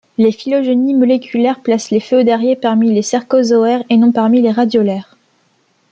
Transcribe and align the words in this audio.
Les 0.17 0.31
phylogénies 0.31 0.95
moléculaires 0.95 1.59
placent 1.59 1.91
les 1.91 1.99
Phéodariés 1.99 2.55
parmi 2.55 2.91
les 2.91 3.03
Cercozoaires 3.03 3.83
et 3.91 3.97
non 3.97 4.11
parmi 4.11 4.41
les 4.41 4.49
Radiolaires. 4.51 5.15